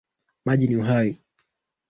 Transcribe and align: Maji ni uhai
Maji 0.45 0.67
ni 0.67 0.75
uhai 0.75 1.17